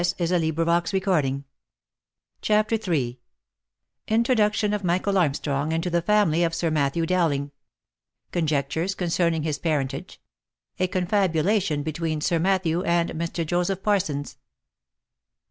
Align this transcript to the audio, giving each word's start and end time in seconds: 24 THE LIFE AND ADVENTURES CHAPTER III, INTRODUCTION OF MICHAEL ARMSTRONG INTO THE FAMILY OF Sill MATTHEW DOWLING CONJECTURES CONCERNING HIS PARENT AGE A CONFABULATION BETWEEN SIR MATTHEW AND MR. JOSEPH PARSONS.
24 0.17 0.39
THE 0.39 0.45
LIFE 0.47 0.57
AND 0.97 1.07
ADVENTURES 1.07 1.43
CHAPTER 2.41 2.91
III, 2.91 3.19
INTRODUCTION 4.07 4.73
OF 4.73 4.83
MICHAEL 4.83 5.15
ARMSTRONG 5.15 5.73
INTO 5.73 5.91
THE 5.91 6.01
FAMILY 6.01 6.43
OF 6.43 6.55
Sill 6.55 6.71
MATTHEW 6.71 7.05
DOWLING 7.05 7.51
CONJECTURES 8.31 8.95
CONCERNING 8.95 9.43
HIS 9.43 9.59
PARENT 9.59 9.93
AGE 9.93 10.19
A 10.79 10.87
CONFABULATION 10.87 11.83
BETWEEN 11.83 12.19
SIR 12.21 12.39
MATTHEW 12.39 12.81
AND 12.83 13.09
MR. 13.11 13.45
JOSEPH 13.45 13.83
PARSONS. 13.83 14.37